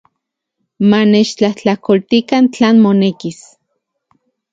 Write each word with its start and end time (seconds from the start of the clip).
Manechtlajtlakoltikan 0.93 2.43
tlan 2.53 2.75
monekis. 2.87 3.39